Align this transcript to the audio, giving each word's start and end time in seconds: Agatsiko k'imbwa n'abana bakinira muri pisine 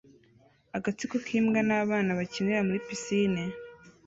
Agatsiko 0.77 1.15
k'imbwa 1.25 1.59
n'abana 1.67 2.09
bakinira 2.19 2.59
muri 2.67 2.79
pisine 2.87 3.41